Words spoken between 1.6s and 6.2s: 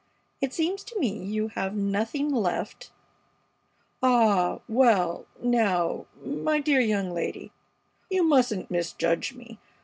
nothing left" "Ah! Well now